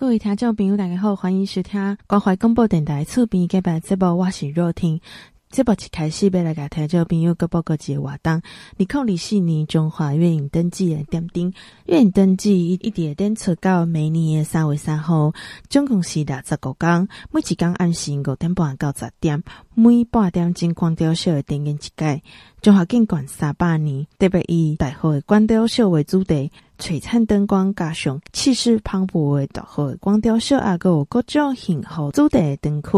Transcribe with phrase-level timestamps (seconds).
[0.00, 4.98] 各位听众朋友，大家好，欢迎收听关怀广播电台厝边隔壁节目，我是若婷。
[5.50, 8.40] 这部一开始要来给听众朋友个报告一个活动，
[8.78, 11.52] 二零二四年中华月影登记的点灯，
[11.84, 15.34] 月影登记一一点点出到每年的三月三号，
[15.68, 19.42] 总共是六十五天，每一天按时五点半到十点，
[19.74, 22.22] 每八点钟关掉小的电源一改。
[22.60, 26.52] 中华建馆三百年，特别以大号的光雕秀为主题。
[26.78, 32.88] 璀璨灯光加上气势磅礴的大号光雕秀，啊，有各种型号主题的灯区，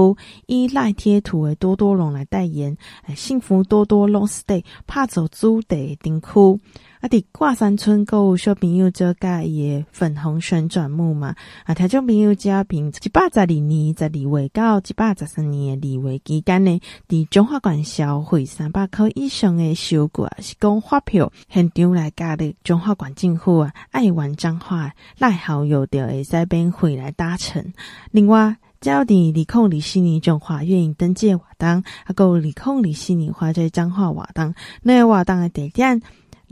[0.46, 2.76] 以赖贴图的多多龙来代言，
[3.16, 6.60] 幸福多多 Long Stay 拍造主题的灯区。
[7.02, 7.08] 啊！
[7.08, 11.34] 伫挂山村购物小朋友做介伊个粉红旋转木马
[11.64, 11.74] 啊！
[11.74, 27.72] 听众朋友家凭一百十二年十二月到一百十三年诶二月期间呢，伫中华馆消费三百块以上的收据啊，是讲发票现场来加的中华馆政府啊，爱玩彰化赖好友着会使免费来搭乘。
[28.12, 31.68] 另外，只要伫二零二四年中华月影登记活动，
[32.04, 36.00] 啊，阁有二零二四年花在彰化活动，那个活动的地点。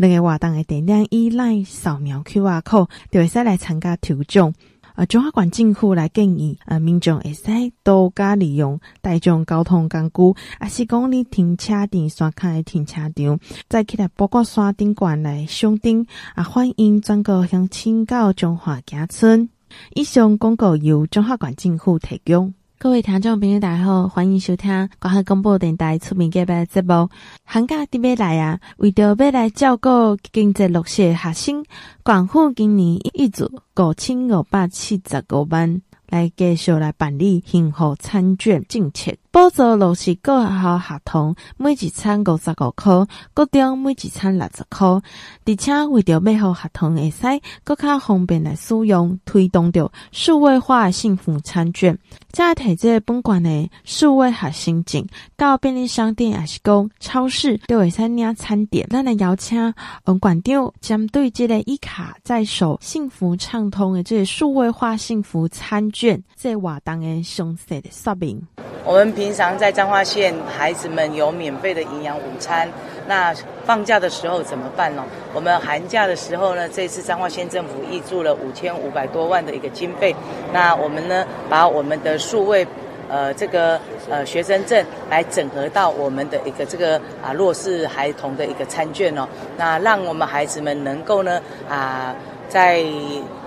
[0.00, 4.54] 两个活动的点亮依赖扫描 QR code，就会使来参加抽奖。
[4.94, 7.42] 呃，中华馆政府来建议，呃，民众会使
[7.82, 19.50] 多加利用大众交通工具，啊，是讲你停车场刷卡的停车场，再起来包括山顶馆来上顶，啊，欢迎全国乡亲到中华家村。
[19.94, 22.54] 以上广告由中华馆政府提供。
[22.82, 27.10] 各位听众朋友，大家好，欢迎收听广汉广播电台厝边隔壁节目。
[27.44, 31.62] 寒假准备来啊，为着要来照顾经济弱势学生，
[32.02, 35.82] 广府今年一组五千五百七十五万。
[36.08, 51.96] 来继续来办理幸福餐券政策，补助落实各学校学童每一餐五十五块，各中每一餐六十块，而且为着要让学童会使更加方便来使用，推动着数位化的幸福餐券，
[52.32, 58.84] 再提这本馆的数位学生证到便利商店还是讲超市都会使领餐点。
[58.90, 59.72] 咱来邀请
[60.06, 66.00] 嗯馆长针对这个一卡在手、幸福畅通的这个数位化幸福餐券。
[66.00, 68.40] 卷在活动的详细的说明。
[68.86, 72.66] 我们平常在彰化县，孩子们有免费的营养午餐。
[73.06, 73.34] 那
[73.66, 75.04] 放假的时候怎么办呢？
[75.34, 80.16] 我们寒假的时候呢，这次彰化县政府挹注了五千五百多万的一个经费。
[80.54, 82.66] 那我们呢，把我们的数位
[83.10, 89.28] 呃这个呃学生证来整合到我们的一个这个啊弱势孩童的一个餐券哦。
[89.58, 91.38] 那让我们孩子们能够呢
[91.68, 92.16] 啊。
[92.50, 92.84] 在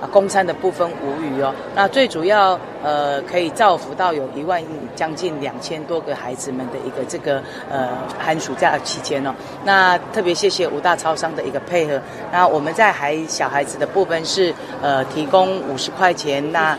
[0.01, 1.53] 啊，供餐的部分无语哦。
[1.75, 4.63] 那最主要呃，可以造福到有一万
[4.95, 9.35] 将近两千多个孩子们的一个这个呃寒暑假期间哦。
[9.65, 12.01] 那特别谢谢五大超商的一个配合。
[12.31, 16.75] 那我们在孩小孩子的部分是呃提供五十块钱那。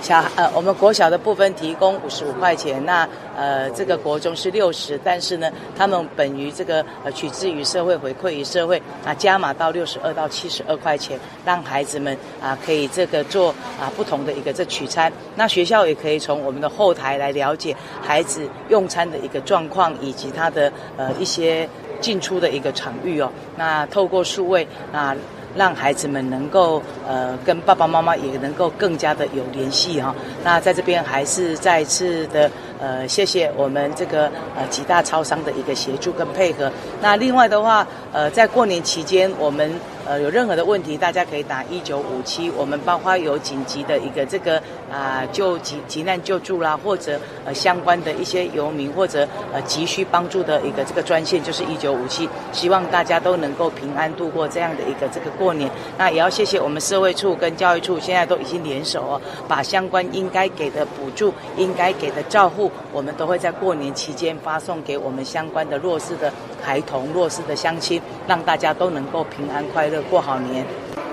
[0.00, 13.50] 小呃，我们国小的部分提供五十五块钱，那呃，这个国中是六十，但是呢，他们本于这个呃取之于社会，回馈于社会，啊，加码到六十二到七十二块钱，让孩子们啊可以这个做
[13.80, 21.68] 啊不同的一个这取餐，那学校也可以从我们的后台来了解孩子用餐的一个状况以及他的呃一些
[22.00, 25.14] 进出的一个场域哦，那透过数位啊。
[25.54, 30.14] 让孩子们能够呃跟爸爸妈妈也能够更加的有联系哈。
[30.44, 32.50] 那在这边还是再次的
[32.82, 34.26] 呃谢谢我们这个
[34.56, 36.70] 呃几大超商的一个协助跟配合。
[37.00, 39.72] 那另外的话呃在过年期间我们。
[40.04, 42.50] 呃，有任何的问题，大家可以打一九五七。
[42.56, 44.58] 我们包括有紧急的一个这个
[44.90, 52.28] 啊、呃，就急急难救助啦，或者呃相关的一些游民或者呃急需帮助的一个这个专线，就是一九五七。
[52.50, 55.70] 希望大家都能够平安度过这样的一个这个过年。
[55.96, 70.02] 那也要谢谢我们社会处跟教育处，现在都已经联手哦，把相关应该给的补助、应该给的照护，我们都会在过年期间发送给我们相关的弱势的孩童、弱势的乡亲，让大家都能够平安快乐。
[70.10, 70.66] 过好年，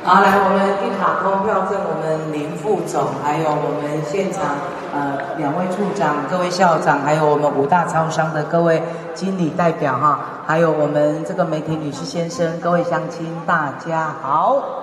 [0.04, 4.58] 好，来，我们一卡通票证，我们林副总，还有我们现场
[4.94, 8.82] 呃两位处长、各位校长，还有我们五大超商的各位
[9.14, 14.79] 经理代表哈，还有我们这个媒体女士先生，各位乡亲，大家好。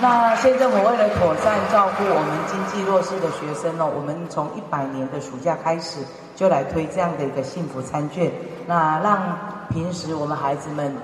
[0.00, 5.98] 那县政府为了妥善照顾我们经济弱势的学生呢，我们从一百年的暑假开始
[6.36, 8.30] 就来推这样的一个幸福餐券，
[8.66, 9.38] 那让
[9.70, 10.94] 平时我们孩子们。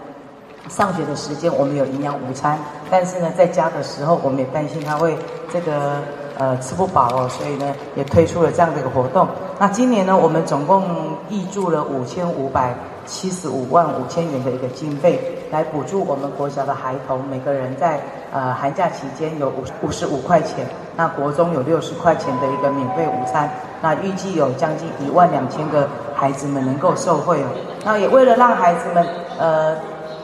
[0.68, 2.58] 上学的时间我们有营养午餐，
[2.90, 5.16] 但是呢，在家的时候我们也担心他会
[5.48, 6.02] 这个
[6.36, 9.28] 呃吃不饱哦，所以呢也推出了这样的一个活动。
[9.60, 10.82] 那今年呢，我们总共
[11.30, 12.74] 挹注了五千五百
[13.04, 15.35] 七十五万五千元的一个经费。
[15.50, 18.00] 来补助我们国小的孩童，每个人在
[18.32, 20.66] 呃寒假期间有五五十五块钱，
[20.96, 23.50] 那国中有六十块钱的一个免费午餐，
[23.80, 27.46] 那预计有将近一万两千个孩子们能够受惠哦。
[27.84, 29.06] 那也为了让孩子们
[29.38, 29.76] 呃。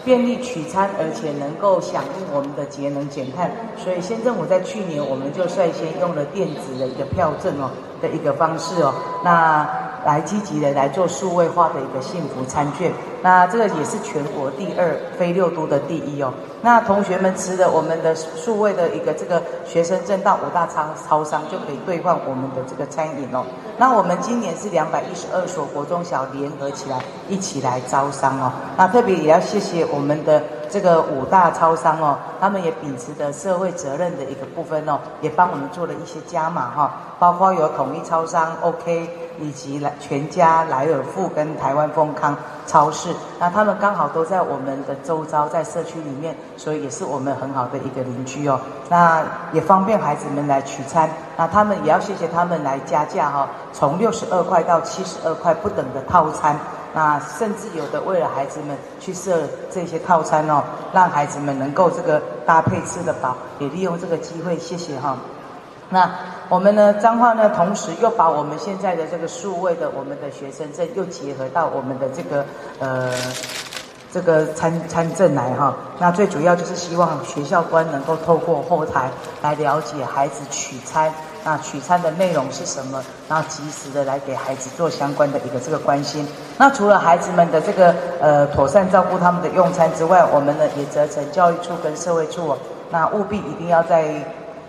[0.04, 7.70] 便利取餐，而且能够响应我们的节能减碳，所以县政府在去年我们就率先用了电子的一个票证哦
[8.00, 8.92] 的一个方式哦，
[9.22, 9.64] 那
[10.04, 16.32] 来积极的来做数位化的一个幸福餐券，那这个也是全国第二，非六都的第一哦。
[16.60, 23.44] 那同学们持着我们的数位的一个这个学生证到五大超超商就可以兑换我们的这个餐饮哦。
[23.78, 28.52] 那我们今年是两百一十二所国中小联合起来一起来招商哦。
[28.76, 42.34] 那特别也要谢谢我们的这个五大超商哦，他们也秉持着社会责任的一个部分哦，也帮我们做了一些加码哈，包括有统一超商 OK，以及来全家、莱尔富跟台湾丰康
[42.66, 48.58] 超市，那他们刚好都在我们的周遭，在社区里面，所以也是我们很好的一个邻居哦。
[48.88, 49.22] 那
[49.52, 56.56] 也方便孩子们来取餐，那他们也要谢谢他们来加价哈，从六十二块到七十二块不等的套餐，
[56.94, 60.62] 那甚至有的为了孩子们去设这些套餐哦，
[60.92, 65.16] 让孩子们能够这个搭配吃得饱，也利用这个机会，谢谢哈。
[65.88, 66.10] 那
[66.48, 72.44] 我们呢，彰化呢，同时又把我们现在的这个数位的我们的学生证又结合到我们的这个
[72.78, 73.12] 呃
[74.10, 75.74] 这个参参证来哈。
[75.98, 79.10] 那最主要就是希望学校官能够透过后台
[79.42, 81.12] 来了解孩子取餐，
[81.44, 86.26] 那取餐的内容是什么，然后及时的来给孩子做相关的一个这个关心。
[86.58, 92.56] 那除了孩子们的这个呃妥善照顾他们的用餐之外，我们呢也责成教育处跟社会处，
[92.90, 94.12] 那务必一定要在。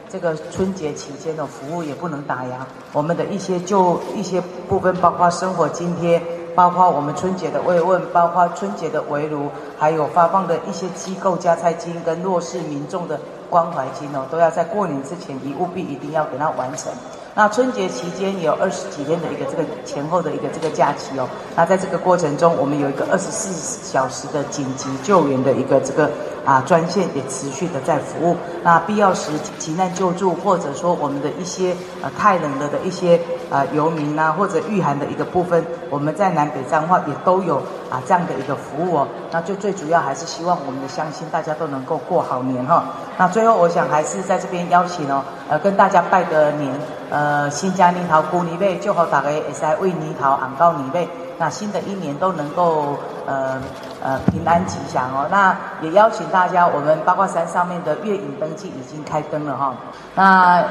[0.10, 2.62] 这个春节期间的服务也不能打烊，
[2.92, 6.22] 我们的一些就一些部分，包括生活津贴，
[6.54, 9.50] 包括我们春节的慰问，包括春节的围炉，
[9.80, 13.20] 还有发放的一些机构加菜金跟弱势民众的
[13.54, 16.92] 关怀金哦，都要在过年之前一务必一定要给它完成。
[17.36, 23.54] 那春节期间也有二十几天的一个这个前后的一个这个假期哦，那在这个过程中，我们有一个二十四
[23.84, 26.10] 小时的紧急救援的一个这个。
[26.46, 28.36] 啊，专线也持续的在服务。
[28.64, 33.18] 那必要时急难救助，或者说我们的一些呃太冷了的一些
[33.54, 37.58] 呃游民啊，或者御寒的一个部分，我们在南北彰化也都有
[37.92, 39.08] 啊这样的一个服务哦。
[39.32, 42.84] 那就最主要还是希望我们的乡亲大家都能够过好年哈。
[43.18, 46.74] 那最后我想还是在这边邀请哦，呃跟大家拜个年，
[47.12, 51.08] 呃新家年头过年尾，就好大家会使为年头红到年尾。
[51.40, 52.96] 那新的一年都能够
[53.26, 53.60] 呃
[54.04, 55.28] 呃平安吉祥哦。
[55.32, 59.74] 那也邀请大家，我们八卦山上面的月影灯记已经开灯了哈、哦。
[60.14, 60.64] 那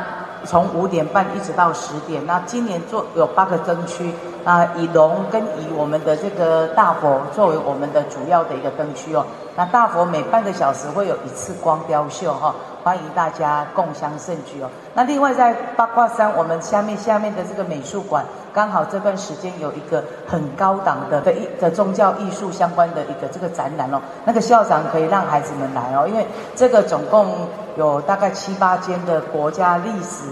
[0.44, 2.24] 从五点半一直到十点。
[2.26, 4.12] 那今年做有八个灯区，
[4.44, 9.24] 啊以龙跟以我们的这个大佛作为我们的主要的一个灯区哦。
[9.54, 14.70] 那大佛每半个小时会有一次光雕秀哈、哦，欢迎大家共襄盛举哦。
[14.94, 18.24] 那另外在八卦山我们下面下面的这个美术馆。
[18.54, 30.24] 刚好这段时间有一个很高档的的一的宗教艺术相关的一个这个展览哦，那个校长可以让孩子们来哦，因为这个总共有大概七八间的国家历史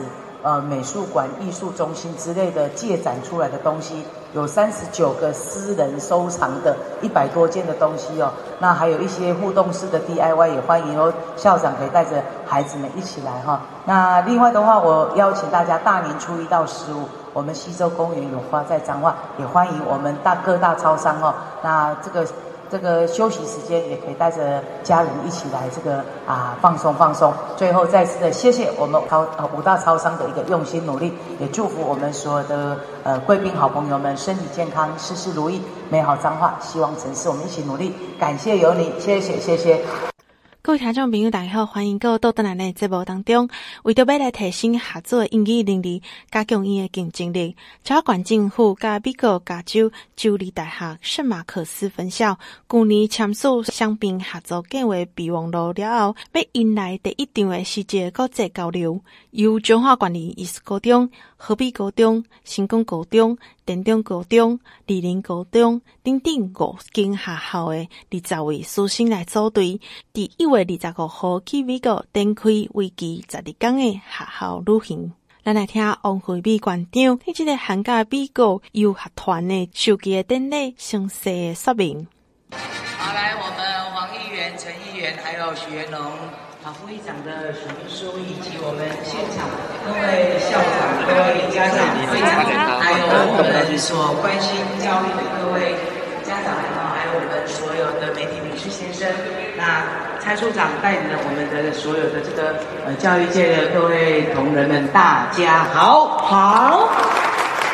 [0.43, 13.61] 呃美术馆、艺术中心之类的借展出来的东西，有三十九个私人收藏的一百多件的东西哦，那还有一些互动式的 DIY 也欢迎哦，校长可以带着孩子们一起来哈。
[13.85, 17.09] 那另外的话，我邀请大家大年初一到十五。
[17.33, 21.33] 我们西洲公园有花在彰化，也欢迎我们大各大超商哦。
[21.63, 22.27] 那这个
[22.71, 27.33] 这个休息时间也可以带着家人一起来这个啊放松放松。
[27.57, 37.95] 最后再次的谢谢我们超呃五大超商的一个用心努力，也祝福我们所有的呃贵宾好朋友们身体健康，事事如意，美好彰化，希望城市我们一起努力。
[38.19, 40.20] 感谢有你，谢谢谢谢。
[40.63, 43.49] 各位听众朋友，大家好，欢迎各位到咱的节目当中。
[43.83, 52.39] 为着要来提升合作英语能力，加强伊的竞争力，彰化县政府甲美国加州州立大学圣马克斯分校
[52.69, 59.01] 去年签署双边合作计划备忘录了后，要迎来第一场的世界国际交流，
[59.31, 61.11] 由中华管理艺术高中、
[61.43, 69.81] 河滨高中、成功高中、田中高中、立林高中等等五间学校的二十位师生来组队，
[70.13, 75.13] 第一月二十五号去美国展开为期十二天的学校旅行。
[75.43, 82.07] 咱来听王惠美馆长喺这个寒假美国游学团的授旗典礼详细的说明。
[82.51, 86.50] 好，来，我们黄议员、陈议员还有许元龙。
[86.87, 89.45] 会，长的许秘书以及我们现场
[89.85, 95.77] 各位校长、各位家长、会长，还有我们所关心教育的各位
[96.25, 97.11] 家长，还有。
[97.13, 99.09] 我们所有的媒体理事先生，
[99.57, 99.83] 那
[100.21, 102.55] 蔡处长带领了我们的所有的这个
[102.87, 106.89] 呃教育界的各位同仁们，大家好，好。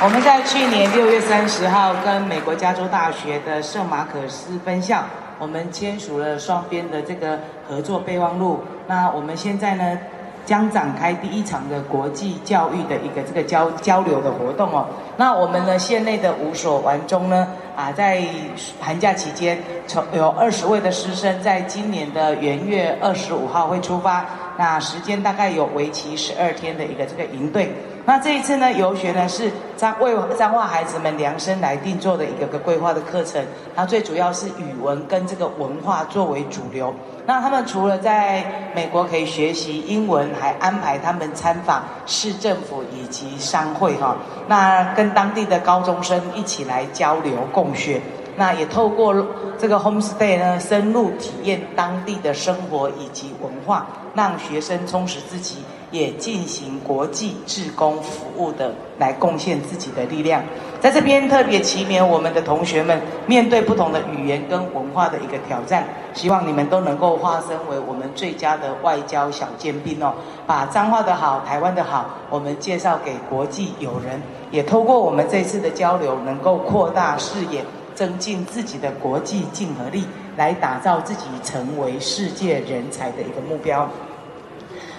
[0.01, 5.05] 我们在去年六月三十号跟美国加州大学的圣马可斯分校，
[5.39, 8.61] 我们签署了双边的这个合作备忘录。
[8.87, 9.99] 那我们现在呢，
[10.45, 14.87] 将展开第一场的国际教育的一个这个交交流的活动哦。
[15.17, 18.23] 那我们呢，县内的五所完中呢，啊，在
[18.81, 24.25] 寒假期间，从有二十位的师生，在今年的元月二十五号会出发。
[24.57, 27.73] 那时间大概有为期十二天的一个这个营队。
[28.07, 33.45] 那这一次呢，游学呢是彰为彰化孩子们量身来定做的一个个规划的课程。
[33.75, 36.95] 它最主要是语文跟这个文化作为主流。
[37.27, 44.17] 那他们除了在美国可以学习英文，还安排他们参访市政府以及商会哈。
[44.47, 48.01] 那跟当地的高中生一起来交流共学。
[48.37, 49.13] 那也透过
[49.59, 60.43] 这个 homestay 呢，深入体验当地的生活以及文化，让学生充实自己，也进行国际志工服务的，来贡献自己的力量。
[60.81, 70.13] 在这边特别祈勉我们的同学们，面对不同的语言跟文化的一个挑战，希望你们都能够化身为我们最佳的外交小尖兵哦，
[70.47, 77.65] 把彰化的好、台湾的好，我们介绍给国际友人，也透过我们这次的交流，能够扩大视野。
[77.97, 80.05] 增进自己的国际竞合力，
[80.37, 83.89] 来打造自己成为世界人才的一个目标。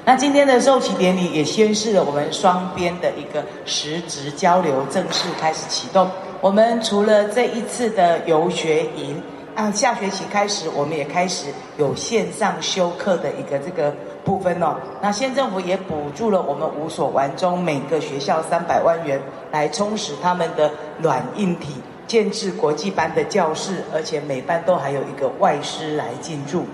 [0.07, 6.09] 那今天的授旗典礼也宣示了我们双边的一个实质交流正式开始启动。
[6.39, 9.21] 我们除了这一次的游学营，
[9.53, 11.47] 啊，下学期开始我们也开始
[11.77, 14.77] 有线上修课的一个这个部分哦。
[15.01, 19.19] 那县政府也补助了我们五所完中每个学校三百万元，
[19.51, 20.71] 来充实他们的
[21.01, 21.73] 软硬体。
[22.07, 26.65] 建置国际班的教室，而且每班都还有一个外师来进驻。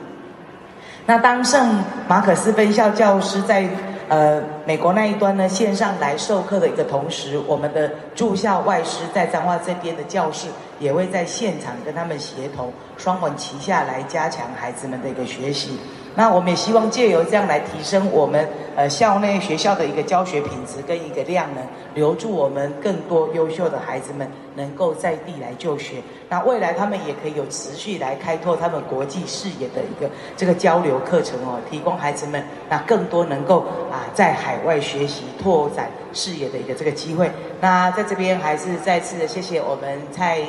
[1.06, 3.68] 那当圣马可斯分校教师在
[4.08, 10.48] 呃美国那一端呢，线上来授课的一个同时，我们的住校外师在彰化这边的教室
[10.80, 15.78] 也会在现场跟他们协同，双管齐下来加强孩子们的一个学习。
[16.16, 21.64] 那我们也希望借由这样来提升我们呃校内学校的一个教学品质跟一个量能，
[21.96, 25.96] 留住我们更多优秀的孩子们能够在地来就学。
[26.30, 37.32] 那未来他们也可以有持续来开拓他们国际视野的一个这个交流课程哦，提供孩子们那更多能够啊在海外学习拓展视野的一个这个机会。
[37.60, 40.42] 那在这边还是再次的谢谢我们蔡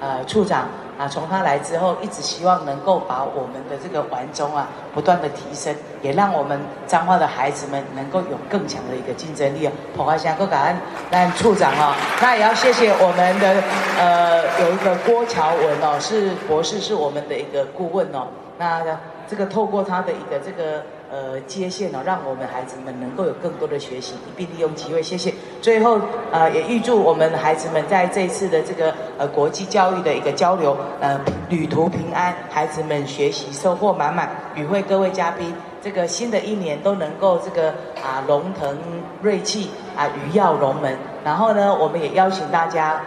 [0.00, 0.66] 呃处长。
[1.00, 9.72] 啊，从他来之后，一直希望能够把我们的这个环中啊，不断的提升，也让我们彰化的孩子们能够有更强的一个竞争力哦。
[9.96, 10.76] 彭华祥，够感恩，
[11.10, 13.62] 那处长哦，那也要谢谢我们的
[13.98, 18.28] 呃，有一个郭乔文哦，是博士，是我们的一个顾问哦。
[18.58, 18.82] 那
[19.26, 20.84] 这个透过他的一个这个。
[21.10, 25.02] 呃，接线哦，让我们孩子们能够有更多的学习，一并利用机会。
[25.02, 25.34] 谢谢。
[25.60, 26.00] 最后，
[26.30, 34.30] 呃，也预祝我们孩子们在这一次的这个呃国际教育的一个交流，呃，旅途平安，孩子们学习收获满满。
[34.54, 35.52] 与会各位嘉宾，
[35.82, 37.70] 这个新的一年都能够这个
[38.02, 38.78] 啊龙腾
[39.20, 40.96] 瑞气啊鱼跃龙门。
[41.24, 43.00] 然后呢，我们也邀请大家。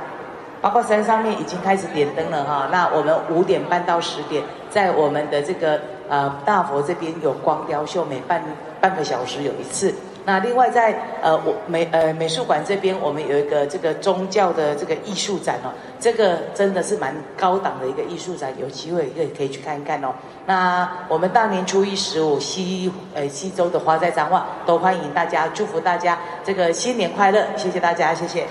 [0.62, 5.78] 八卦山上面已经开始点灯了哈，那我们五点半到十点，在我们的这个
[6.10, 8.44] 呃大佛这边有光雕秀，每半
[8.82, 9.94] 半个小时有一次。
[10.26, 15.68] 那另外在呃我美呃美术馆这边，我们有一个这个宗教的这个艺术展哦，
[16.00, 20.14] 这个真的是蛮高档的一个艺术展，有机会可以可以去看一看哦。
[20.46, 28.46] 那我们大年初一十五西呃西周的花在彰化，都欢迎大家，祝福大家这个新年快乐，谢谢大家，谢谢。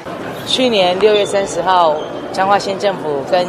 [0.47, 1.97] 去年六月三十号，
[2.35, 3.47] 彰化县政府跟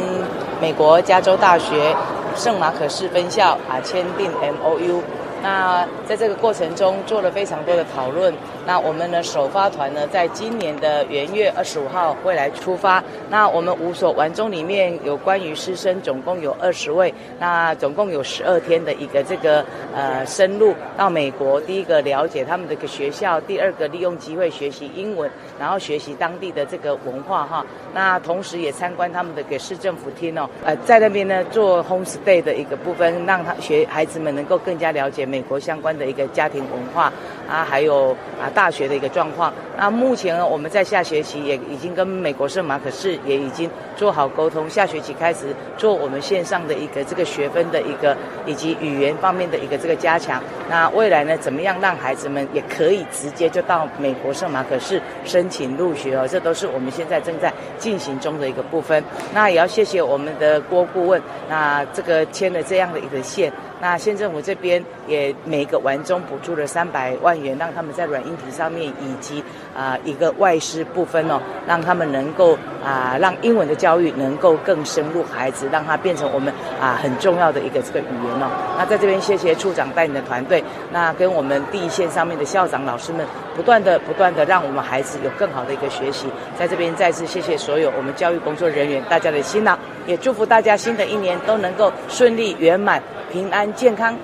[0.62, 1.94] 美国加州大学
[2.36, 5.02] 圣马可斯分校啊签订 MOU。
[5.44, 8.32] 那在这个过程中做了非常多的讨论。
[8.66, 13.04] 那我们的首发团呢，在今年的元月二十五号会来出发。
[13.28, 19.62] 那我们五所完中里面有关于师生总共有二十位，那总共有十二天的一个这个
[19.94, 21.60] 呃深入到美国。
[21.60, 27.66] 第一个了解他们的个学校，第二个利用机会学习英文，然后学习当地的这个文化哈。
[27.92, 35.26] 那同时也参观他们的给市政府厅哦，呃，在那边呢做 home stay 的一个部分，让他学孩子们能够更加了解。
[35.34, 37.12] 美国相关的一个家庭文化
[37.48, 39.52] 啊，还有啊大学的一个状况。
[39.76, 50.40] 那目前呢，我们在下学期也已经跟美国圣马可仕也已经做好沟通，下学期开始做我们线上的一个这个学分的一个以及语言方面的一个这个加强。
[50.70, 56.28] 那未来呢，怎么样让孩子们也可以直接就到美国圣马可仕申请入学哦？
[56.28, 59.02] 这都是我们现在正在进行中的一个部分。
[59.34, 63.52] 那也要谢谢我们的郭顾问，那这个签了这样的一个线。
[63.84, 69.44] 那县政府这边也每个完中补助了三百万元，让他们在软硬体上面以及
[69.76, 71.38] 啊、一个外师部分哦，
[71.68, 76.50] 让他们能够啊、让英文的教育能够更深入孩子，让它变成我们
[76.80, 78.48] 啊、很重要的一个这个语言哦。
[78.78, 86.26] 那在这边谢谢处长带领的团队，那跟我们第一线上面的校长老师们，不断的不断的让我们孩子有更好的一个学习。
[86.58, 89.76] 在这边再次谢谢所有我们教育工作人员大家的辛劳，
[90.06, 93.02] 也祝福大家新的一年都能够顺利圆满。
[93.34, 94.16] 平安健康，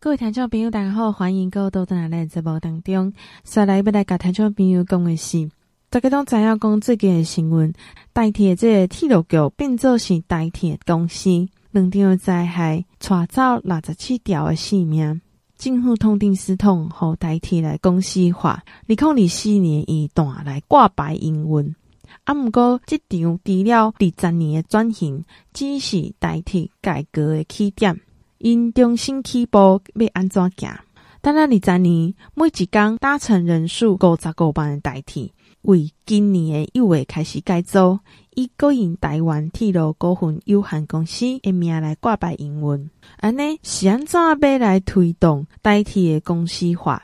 [0.00, 3.12] 各位听众朋友，大家好，欢迎各位到咱来节目当中。
[3.44, 5.48] 再来要来甲听众朋友讲的是，
[5.88, 7.72] 大家都知影讲最近的新闻，
[8.12, 15.20] 代替这个铁路局变做是台铁公司，两场灾害，带走六十七条的性命。
[15.56, 21.76] 政府痛定思痛，和代替来公司化，二零二四年一段来挂牌营运。
[22.24, 28.00] 啊，毋过这场除了二十年的转型，只是代替改革的起点。
[28.38, 30.72] 因重新起步要安怎行？
[31.20, 37.98] 等了二十年，每一天搭乘人数五十五万的代替，为今年的一月开始改组，
[38.34, 42.90] 以国营台湾铁路股份有限公司的名来挂牌营运。
[43.18, 47.02] 安尼是安怎要来推动代替的公司化？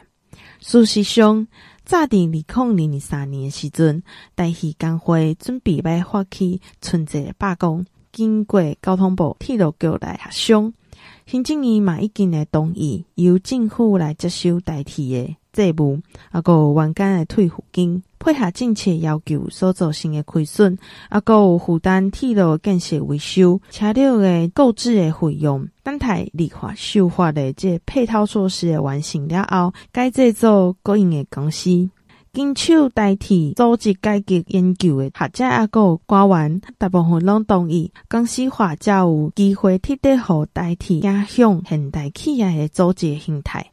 [0.60, 1.46] 事实上，
[1.88, 4.02] 早在二零二三年诶时阵，
[4.36, 10.74] 台铁工会准备要发起春节罢工，经过交通部铁路局来协商，
[11.24, 15.98] 行政院嘛已经来同意由政府来接收台铁的债务，
[16.30, 20.76] 啊，个员工的退抚金，配合政策要求所造成的亏损，
[21.08, 25.66] 啊，个有负担铁路建设维修、车辆的购置的费用。
[25.88, 31.88] 等待立法修法的这配套措施的完成了后，该制作国营的公司，
[32.30, 43.72] 经手代替组织改革研究的学者啊，个官员大部分拢同意，公司化才有机会彻底和代替影响现代企业的组织形态。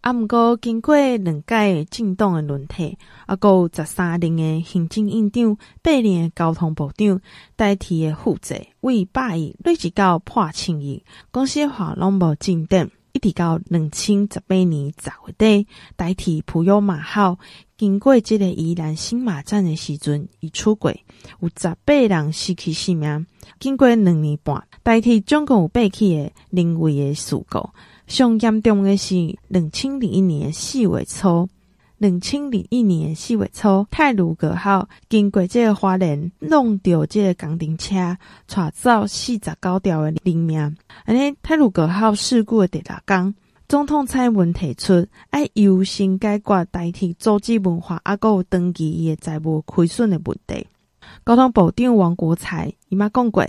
[0.00, 7.20] 啊，毋过经过两届政党诶轮替，啊，阁有十三任诶行政院长、八任诶交通部长，
[7.56, 17.38] 台铁的负责为百亿累积到破千亿，公司化拢无进展，一直到两千十八年十月底，代替普悠玛号
[17.76, 21.04] 经过即个宜兰新马站的时阵，伊出轨，
[21.40, 23.26] 有十八人失去性命。
[23.58, 27.68] 经过两年半，代替总共有八起的人为的事故。
[28.08, 31.46] 上严重的是，两千零一年四月初，
[31.98, 38.16] 两千零一年四月初，泰鲁阁号经过这个花莲，弄掉这个工程车，
[38.46, 40.58] 带走四十九条的人命。
[41.04, 43.34] 安尼，泰鲁阁号事故的第六天，
[43.68, 50.66] 总统蔡文提出，要优先解决代替组织文化，啊，阁有长期伊个债务亏损的问题。
[51.26, 53.46] 交通部长王国材伊嘛讲过。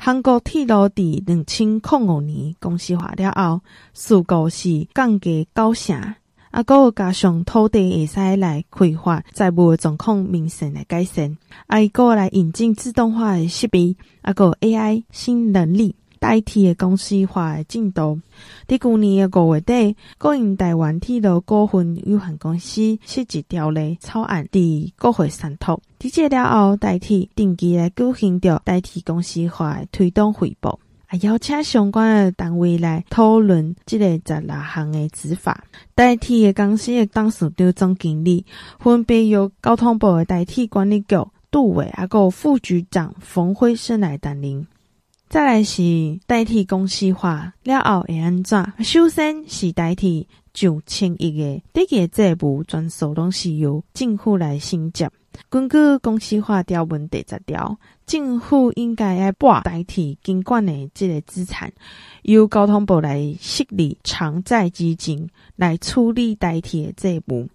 [0.00, 3.60] 韩国铁路伫两千零五年公司化了后，
[3.92, 6.14] 事故是降低九成，
[6.52, 15.96] 啊，阁有加上土地会使来开发，财务状况明显来改善，啊，伊阁来引进自动化的设备，啊，阁有 AI 新能力。
[16.18, 18.20] 代替的公司化的进度，
[18.66, 25.80] 伫去年的五月底，国营台湾铁路股份有限公司设置条例草案伫国会三读。
[25.98, 35.64] 伫这了后，代替定期来举行着代替公司化的推动汇报，啊，邀请相关的单位来讨论这个十六项的执法。
[35.94, 38.44] 代替的公司的董事长总经理
[38.78, 41.16] 分别由交通部的代替管理局
[41.50, 44.66] 杜伟，啊，个副局长冯辉生来担任。
[45.28, 45.82] 再来是
[46.26, 48.64] 代替公司化了后会安怎？
[48.82, 55.10] 首先是代替上千亿的这个债务，全数拢是由政府来承接。
[55.50, 61.70] 根据公司化条文第十条，政府应该要拨代替监管的这个资产，
[62.22, 67.46] 由交通部来设立偿债基金来处理代替的债务。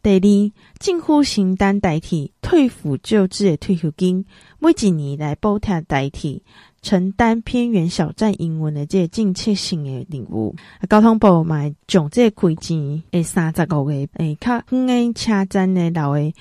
[0.00, 4.24] 第二，政府承担代替退抚旧制的退休金，
[4.58, 6.42] 每一年来补贴代替。
[6.80, 10.54] 承担偏远小站营运的这个政策性的任务，
[10.88, 16.32] 交通部嘛将这个亏钱诶三十五个诶较远诶车站诶老诶，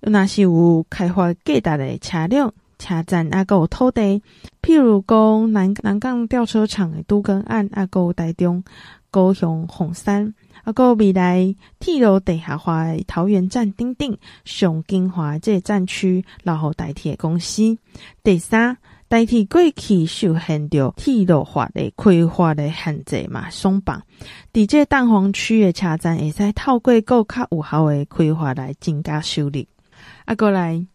[0.00, 4.22] 若是有开发价值的车辆车站，啊，阁有土地，
[4.62, 8.62] 譬如讲南南港吊车厂诶都更案，啊，阁有台中
[9.10, 17.76] 高雄凤山，啊，个未来铁路地下化的桃园站等等，上金华这个战区，然后代铁公司。
[18.24, 18.76] 第三，
[19.12, 24.00] 代替过去受限着铁路法的开发的限制嘛，松绑。
[24.54, 29.66] 伫这蛋黄区的车站，会使透过更较有效的开发来增加收入。
[30.24, 30.86] 啊，过来，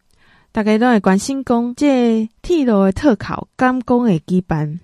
[0.50, 4.80] 大家都会关心讲，这铁路的特考监工的举办？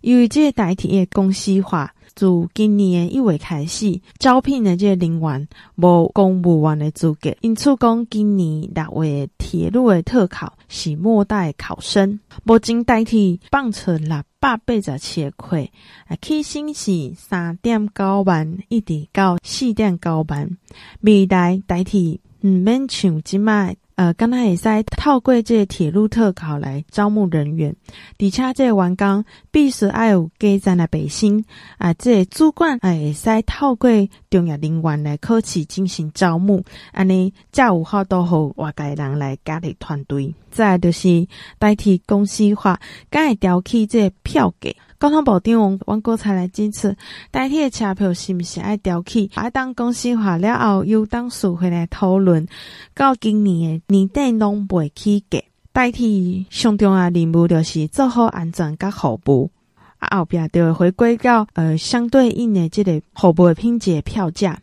[0.00, 12.18] 由于这代替的公司化，自今年一月开始招聘的这人员无公务员的资格，因此讲今年六月铁路的特考是末代考生。
[12.42, 15.58] 目前台铁放出六百八十七个，
[16.06, 20.56] 啊，起薪是三点九万，一直到四点九万。
[21.02, 23.76] 未来代替毋免像即卖。
[23.96, 27.74] 呃，刚才会使透过这铁路特考来招募人员，
[28.18, 31.42] 而且这员工必须要有加赞的背心
[31.78, 31.94] 啊。
[31.94, 33.90] 这主管啊会使透过
[34.28, 40.34] 重要人员来考试进行招募，安尼才有好多好外界人来加入团队。
[40.50, 41.26] 再来就是
[41.58, 42.78] 代替公司化，
[43.10, 44.70] 敢会调起这票价。
[44.98, 46.96] 交通部长王国才来支持，
[47.30, 49.30] 代替的车票是毋是爱调起？
[49.34, 52.46] 爱当公司化了后，由董事会来讨论。
[52.94, 55.40] 到今年的年底拢袂起价。
[55.72, 59.50] 代替上重要任务就是做好安全甲服务，
[59.98, 64.58] 啊后壁就会回归到呃相对应的这个服务品质的票价。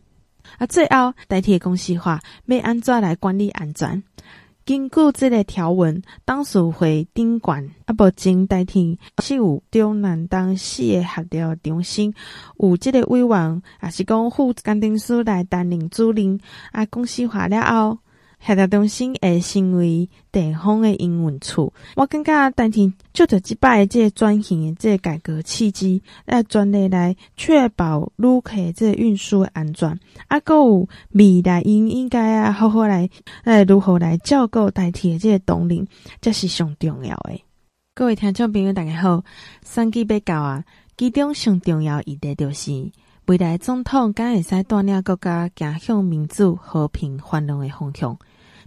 [0.57, 4.01] 啊最后代替的公司化要安怎来管理安全？
[4.65, 12.13] 根据这个条文，董事会顶管啊，目前代替是有中南东四个学疗中心，
[12.57, 16.39] 有这个委员，也是讲副工程师来担任主任
[16.71, 17.99] 啊，公司化了后。
[18.45, 33.09] 学疗中心会成为地方的营运处，我感觉代替就着即摆即个转型的即个改革契机，来专业来确保旅客即个运输的安全，啊，搁有未来应应该啊好好来
[33.45, 35.87] 来如何来照顾代替的即个动力，
[36.19, 37.41] 这是上重要的。
[37.95, 39.23] 各位听众朋友，大家好，
[39.63, 40.65] 选举要到啊，
[40.97, 42.91] 其中上重要议题就是
[43.25, 48.19] 未来总统敢会使带领国家走向民主、和平、繁荣的方向。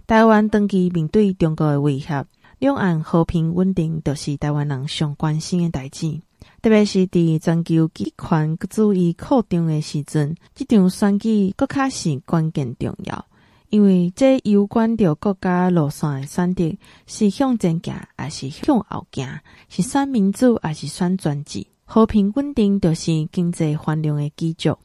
[0.07, 2.25] 台湾长期面对中国的威胁，
[2.59, 6.21] 两岸和平稳定就是台湾人上关心的代志。
[6.61, 13.25] 特别是伫全球极权主义扩张的时阵，这场选举更加是关键重要，
[13.69, 19.27] 因为这攸关着国家路线的选择，是向前行还是向后行，
[19.67, 21.67] 是选民主还是选专制。
[21.83, 24.77] 和平稳定就是经济繁荣的基础。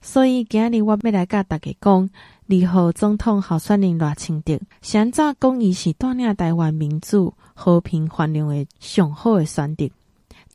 [0.00, 2.10] 所以今日我要来甲大家讲。
[2.50, 9.90] 二号总统候选人赖清德，现在讲伊是带领台湾民主、和平、繁荣的上好的选择。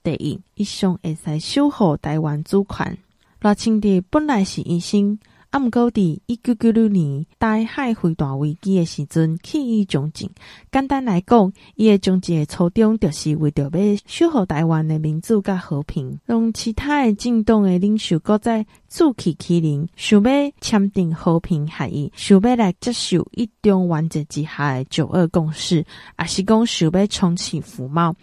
[0.01, 2.97] 第一，伊上会使守护台湾主权。
[3.41, 5.19] 赖清德本来是医生。
[5.53, 10.27] 啊，毋过伫一九九六年台海飞弹危机的时阵，起义从政。
[10.71, 16.19] 简单来讲，伊诶从政的初衷就是为着要守护台湾的民主甲和平。
[16.25, 25.85] 让其他的政党的领袖搁在自欺欺人，想要签订和平协议，想要来接受一中原则之下的九二共识，
[26.17, 28.15] 也是讲想要重启服贸，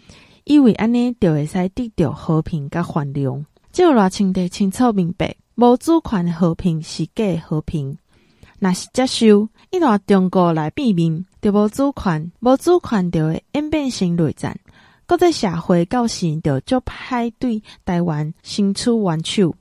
[0.43, 3.45] 以为安尼就会使得到和平甲繁荣。
[3.71, 5.33] 只有偌清德清楚明白。
[5.61, 7.95] 无主权的和平是假和平，
[8.57, 14.59] 若是接受一旦中国来变面，就无主权，无主权就会演变成内战。
[15.05, 19.53] 国际社会到时就就派对台湾伸出援手，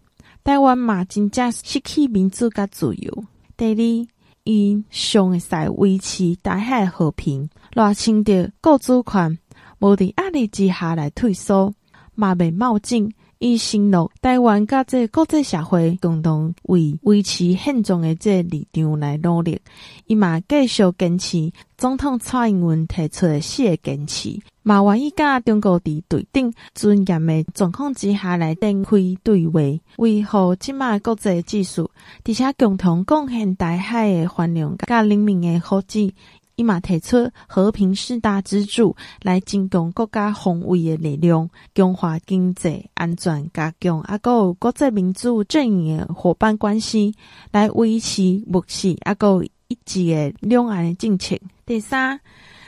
[0.42, 3.24] 台湾嘛真正失去民主甲自由。
[3.58, 4.08] 第二，
[4.44, 9.38] 伊上会使维持台海和平，赖清德顾主权，
[9.80, 11.74] 无伫压力之下来退缩，
[12.14, 13.12] 嘛未冒进。
[13.42, 19.58] 伊承诺台湾甲这国际社会共同为维持现状的这立场来努力。
[20.06, 29.58] 伊嘛继续坚持总统蔡英文提出的四个坚持，嘛愿意甲中国伫对等尊严的状况之下来展开对话，
[29.96, 31.80] 维护即马国际秩序，
[32.26, 36.12] 而且共同贡献台海的繁荣甲人民的福祉。
[36.60, 47.14] 伊嘛提出和平四大支柱来增强国家防卫的力量，强化经济安全，加强啊，搁有国际民主阵营的伙伴关系，
[47.50, 51.38] 来维持务实啊，搁有一致的两岸的政策。
[51.64, 52.20] 第三，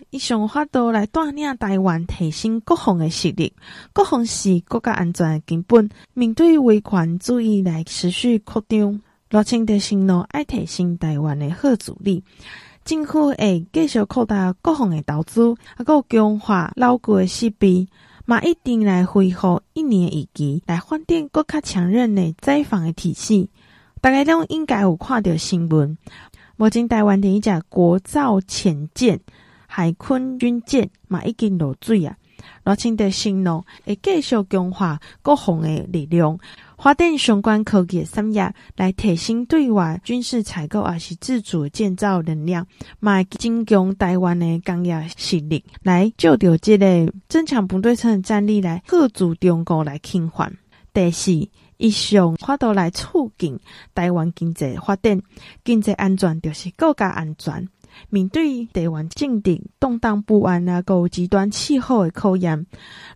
[0.08, 3.52] 伊想法度来带领台湾提升国防的实力，
[3.92, 5.90] 国防是国家安全的根本。
[6.14, 12.24] 面对威权主义来持续扩张，赖清德承诺爱提升台湾的后阻力。
[12.84, 17.86] 政府会继续扩大各项的投资，还有强化老旧的设备，
[18.26, 23.50] 嘛一定来恢复一年一期来发展更加强韧的灾防的体系。
[24.00, 25.96] 大家都应该有看到新闻，
[26.56, 29.20] 目前台湾的一架国造潜舰
[29.68, 32.16] 海空军舰嘛已经落水啊，
[32.64, 36.38] 热清的承诺会继续强化国防的力量。
[36.78, 42.66] 发展相关科技产业，来提升对外军事采购，也是自主建造能量，
[42.98, 50.52] 嘛增强台湾的工业实力，来就着这个增强不对称战力，来吓阻中国来侵犯。
[50.92, 53.60] 第四，一项发度来促进
[53.94, 55.22] 台湾经济发展，
[55.64, 57.68] 经济安全就是国家安全。
[58.10, 62.66] 面对台湾政治动荡不安啊，有极端气候的考验，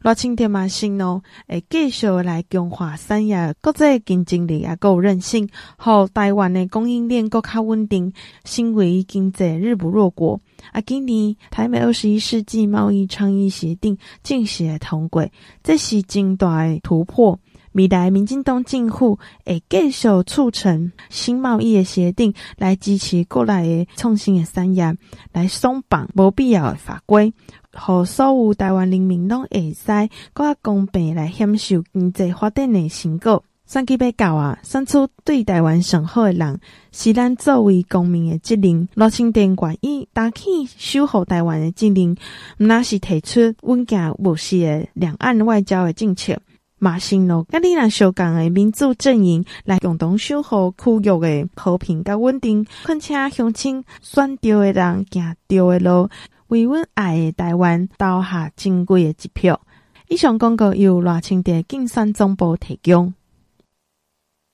[0.03, 8.13] 赖清德嘛承诺会继续来强化产业国际竞争力啊，有韧性，和台湾的供应链够较稳定，
[8.45, 10.41] 成为经济日不落国。
[10.73, 15.29] 啊，今年台美二十一世纪贸易倡议协定正式通过，
[15.63, 17.39] 这是重大的突破。
[17.77, 24.97] 未来民进党政府会继续促成新贸易的协定，来支持国内的创新的产业，
[25.31, 27.35] 来松绑无必要的法规，
[27.75, 29.87] 和所有台湾人民拢会使
[30.33, 33.45] 更加公平来享受经济发展的成果。
[33.67, 36.59] 选举要到啊，选出对台湾上好的人，
[36.93, 38.89] 是咱作为公民的责任。
[38.95, 42.17] 赖清德愿意担起守护台湾的责任，
[42.57, 46.39] 那是提出稳健务实的两岸外交的政策。
[46.79, 56.11] 马新路，甲你若相共的民主阵营来共同守护区域的和平甲稳定，恳请乡亲选对的人行对的路，
[56.49, 59.61] 为阮爱的台湾投下珍贵的一票。
[60.09, 63.13] 以上广告由赖清德竞选总部提供。